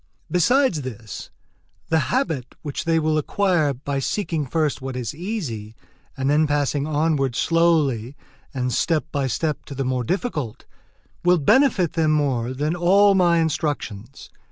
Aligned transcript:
Besides 0.31 0.81
this, 0.81 1.29
the 1.89 1.99
habit 2.09 2.55
which 2.63 2.85
they 2.85 2.97
will 2.97 3.19
acquire, 3.19 3.71
by 3.71 3.99
seeking 3.99 4.47
first 4.47 4.81
what 4.81 4.95
is 4.95 5.13
easy, 5.13 5.75
and 6.17 6.27
then 6.27 6.47
passing 6.47 6.87
onward 6.87 7.35
slowly 7.35 8.15
and 8.51 8.73
step 8.73 9.05
by 9.11 9.27
step 9.27 9.63
to 9.65 9.75
the 9.75 9.85
more 9.85 10.03
difficult, 10.03 10.65
will 11.23 11.37
benefit 11.37 11.93
them 11.93 12.09
more 12.13 12.51
than 12.51 12.75
all 12.75 13.13
my 13.13 13.37
instructions. 13.37 14.31